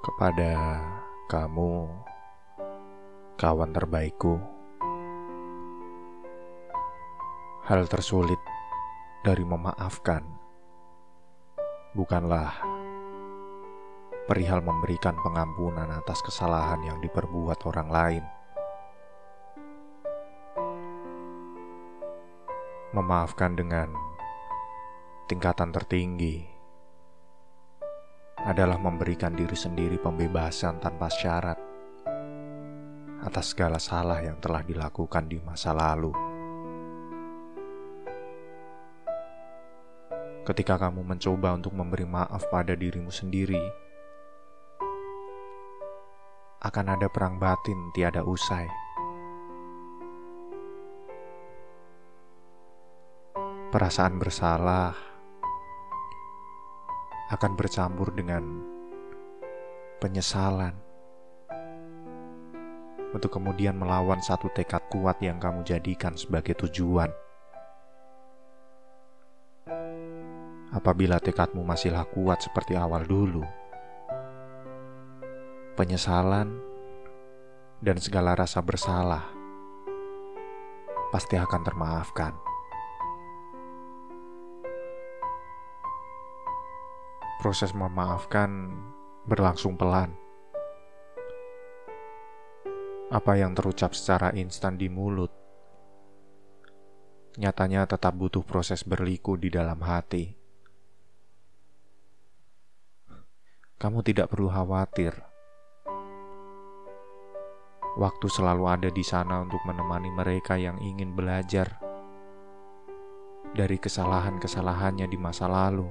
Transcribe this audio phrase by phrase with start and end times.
[0.00, 0.80] Kepada
[1.28, 1.92] kamu,
[3.36, 4.40] kawan terbaikku,
[7.68, 8.40] hal tersulit
[9.20, 10.24] dari memaafkan
[11.92, 12.48] bukanlah
[14.24, 18.24] perihal memberikan pengampunan atas kesalahan yang diperbuat orang lain.
[22.96, 23.92] Memaafkan dengan
[25.28, 26.59] tingkatan tertinggi
[28.48, 31.58] adalah memberikan diri sendiri pembebasan tanpa syarat
[33.20, 36.12] atas segala salah yang telah dilakukan di masa lalu.
[40.40, 43.60] Ketika kamu mencoba untuk memberi maaf pada dirimu sendiri,
[46.64, 48.64] akan ada perang batin tiada usai.
[53.70, 55.09] Perasaan bersalah
[57.30, 58.42] akan bercampur dengan
[60.02, 60.74] penyesalan
[63.14, 67.10] untuk kemudian melawan satu tekad kuat yang kamu jadikan sebagai tujuan.
[70.70, 73.42] Apabila tekadmu masihlah kuat seperti awal dulu,
[75.74, 76.58] penyesalan
[77.82, 79.22] dan segala rasa bersalah
[81.10, 82.49] pasti akan termaafkan.
[87.40, 88.68] Proses memaafkan
[89.24, 90.12] berlangsung pelan.
[93.08, 95.32] Apa yang terucap secara instan di mulut,
[97.40, 100.36] nyatanya tetap butuh proses berliku di dalam hati.
[103.80, 105.16] Kamu tidak perlu khawatir.
[107.96, 111.80] Waktu selalu ada di sana untuk menemani mereka yang ingin belajar
[113.50, 115.90] dari kesalahan-kesalahannya di masa lalu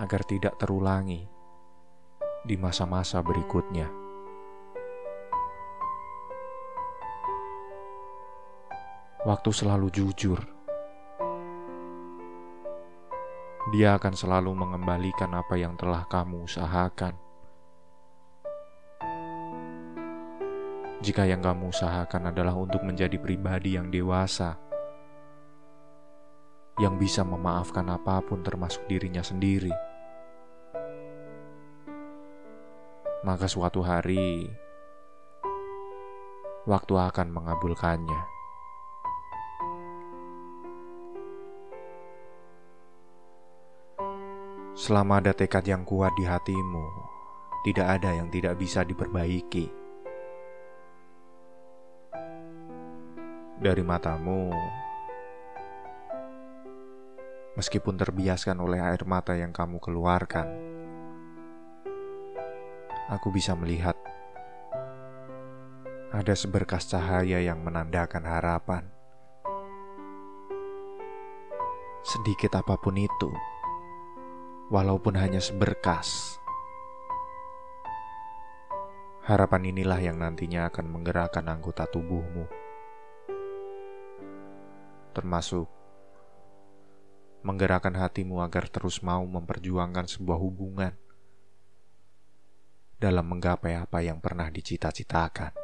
[0.00, 1.28] agar tidak terulangi
[2.40, 3.84] di masa-masa berikutnya.
[9.28, 10.40] Waktu selalu jujur.
[13.76, 17.12] Dia akan selalu mengembalikan apa yang telah kamu usahakan.
[21.04, 24.56] Jika yang kamu usahakan adalah untuk menjadi pribadi yang dewasa,
[26.80, 29.89] yang bisa memaafkan apa pun, termasuk dirinya sendiri
[33.20, 34.48] maka suatu hari
[36.64, 38.22] waktu akan mengabulkannya.
[44.72, 46.86] Selama ada tekad yang kuat di hatimu,
[47.68, 49.68] tidak ada yang tidak bisa diperbaiki.
[53.60, 54.48] Dari matamu,
[57.60, 60.69] meskipun terbiaskan oleh air mata yang kamu keluarkan,
[63.10, 63.98] aku bisa melihat.
[66.14, 68.86] Ada seberkas cahaya yang menandakan harapan.
[72.06, 73.30] Sedikit apa pun itu,
[74.70, 76.38] walaupun hanya seberkas,
[79.26, 82.48] harapan inilah yang nantinya akan menggerakkan anggota tubuhmu,
[85.14, 85.68] termasuk
[87.44, 90.92] menggerakkan hatimu agar terus mau memperjuangkan sebuah hubungan
[93.00, 95.56] dalam menggapai apa yang pernah dicita-citakan.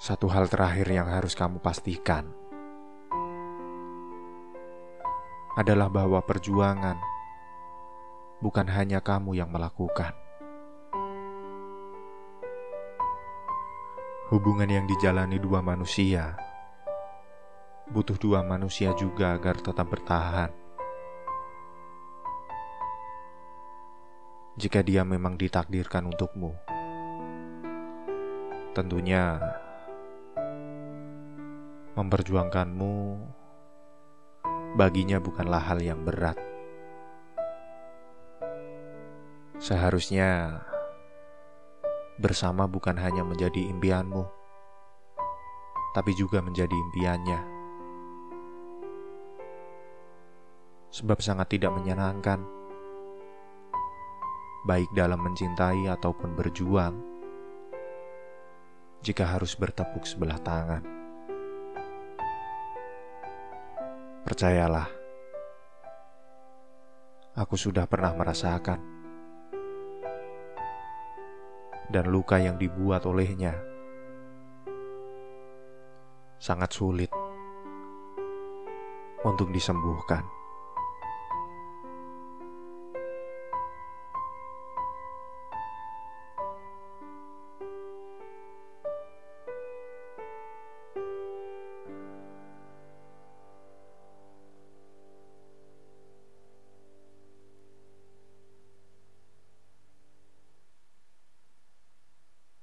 [0.00, 2.32] Satu hal terakhir yang harus kamu pastikan
[5.60, 6.96] adalah bahwa perjuangan
[8.40, 10.16] bukan hanya kamu yang melakukan.
[14.32, 16.40] Hubungan yang dijalani dua manusia
[17.84, 20.63] butuh dua manusia juga agar tetap bertahan.
[24.54, 26.54] Jika dia memang ditakdirkan untukmu.
[28.74, 29.38] Tentunya,
[31.94, 32.94] memperjuangkanmu
[34.74, 36.38] baginya bukanlah hal yang berat.
[39.58, 40.60] Seharusnya
[42.18, 44.22] bersama bukan hanya menjadi impianmu,
[45.94, 47.40] tapi juga menjadi impiannya.
[50.94, 52.63] Sebab sangat tidak menyenangkan
[54.64, 56.96] baik dalam mencintai ataupun berjuang,
[59.04, 60.80] jika harus bertepuk sebelah tangan.
[64.24, 64.88] Percayalah,
[67.36, 68.80] aku sudah pernah merasakan,
[71.92, 73.52] dan luka yang dibuat olehnya
[76.40, 77.12] sangat sulit
[79.24, 80.33] untuk disembuhkan.